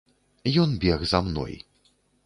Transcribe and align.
Ён 0.63 0.73
бег 0.85 1.05
за 1.13 1.19
мной. 1.29 1.53